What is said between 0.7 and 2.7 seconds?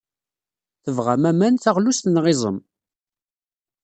Tebɣam aman, taɣlust neɣ iẓem?